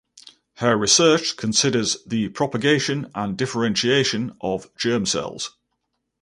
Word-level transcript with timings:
Her 0.55 0.75
research 0.75 1.37
considers 1.37 2.03
the 2.07 2.29
propagation 2.29 3.11
and 3.13 3.37
differentiation 3.37 4.35
of 4.41 4.75
germ 4.75 5.05
cells. 5.05 5.51